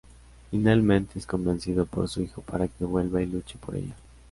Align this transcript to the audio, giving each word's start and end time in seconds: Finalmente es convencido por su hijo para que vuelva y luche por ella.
Finalmente 0.49 1.19
es 1.19 1.27
convencido 1.27 1.85
por 1.85 2.09
su 2.09 2.23
hijo 2.23 2.41
para 2.41 2.67
que 2.67 2.85
vuelva 2.85 3.21
y 3.21 3.27
luche 3.27 3.59
por 3.59 3.75
ella. 3.75 3.93